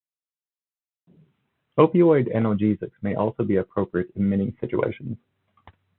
[1.77, 5.19] Opioid analgesics may also be appropriate in many situations.